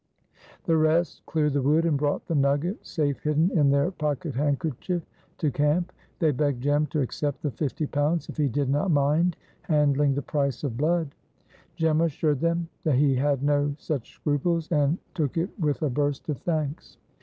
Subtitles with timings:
[0.63, 5.03] The rest cleared the wood, and brought the nugget, safe hidden in their pocket handkerchief,
[5.37, 5.93] to camp.
[6.17, 10.23] They begged Jem to accept the fifty pounds, if he did not mind handling the
[10.23, 11.13] price of blood.
[11.75, 16.39] Jem assured them he had no such scruples, and took it with a burst of
[16.39, 16.97] thanks.